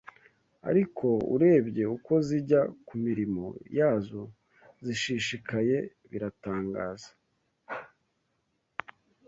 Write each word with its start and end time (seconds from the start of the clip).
Ariko 0.69 1.07
urebye 1.33 1.83
uko 1.95 2.13
zijya 2.27 2.61
ku 2.87 2.93
mirimo 3.05 3.45
yazo 3.77 4.21
zishishikaye 4.85 5.77
biratangaza! 6.09 7.09